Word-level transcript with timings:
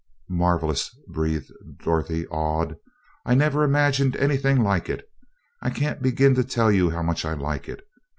"Marvelous!" 0.31 0.97
breathed 1.09 1.51
Dorothy, 1.77 2.25
awed. 2.29 2.75
"I 3.23 3.35
never 3.35 3.61
imagined 3.61 4.15
anything 4.15 4.63
like 4.63 4.89
it. 4.89 5.07
I 5.61 5.69
can't 5.69 6.01
begin 6.01 6.33
to 6.33 6.43
tell 6.43 6.71
you 6.71 6.89
how 6.89 7.03
much 7.03 7.23
I 7.23 7.33
like 7.33 7.69
it. 7.69 7.87